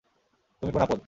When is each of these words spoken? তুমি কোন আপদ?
তুমি 0.63 0.71
কোন 0.73 0.81
আপদ? 0.81 0.99